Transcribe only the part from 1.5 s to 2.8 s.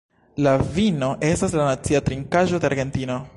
la nacia trinkaĵo de